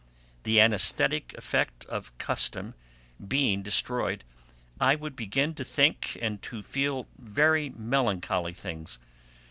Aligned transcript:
The 0.45 0.59
anaesthetic 0.59 1.35
effect 1.37 1.85
of 1.85 2.17
custom 2.17 2.73
being 3.27 3.61
destroyed, 3.61 4.23
I 4.79 4.95
would 4.95 5.15
begin 5.15 5.53
to 5.53 5.63
think 5.63 6.17
and 6.19 6.41
to 6.41 6.63
feel 6.63 7.07
very 7.19 7.69
melancholy 7.69 8.55
things. 8.55 8.97